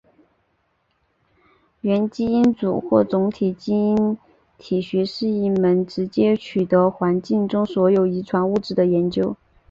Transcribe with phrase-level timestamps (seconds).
[1.81, 4.17] 元基因组或总体基因
[4.57, 9.37] 体学是一门直接取得环境中所有遗传物质的研究。